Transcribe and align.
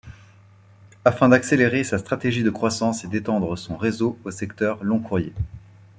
Afin 1.05 1.29
d’accélérer 1.29 1.83
sa 1.83 1.99
stratégie 1.99 2.41
de 2.41 2.49
croissance 2.49 3.03
et 3.03 3.07
d'étendre 3.07 3.55
son 3.55 3.77
réseau 3.77 4.17
au 4.23 4.31
secteur 4.31 4.83
long-courrier. 4.83 5.31